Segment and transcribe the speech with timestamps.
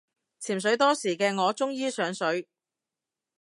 [0.41, 2.47] 潛水多時嘅我終於上水